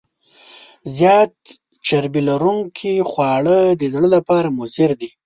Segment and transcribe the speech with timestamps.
[0.95, 1.33] زیات
[1.85, 5.09] چربي لرونکي خواړه د زړه لپاره مضر دي.